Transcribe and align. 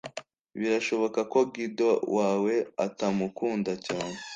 birashoboka 0.59 1.19
ko 1.31 1.39
Guido 1.51 1.89
wawe 2.17 2.53
atamukunda 2.85 3.73
cyane 3.85 4.17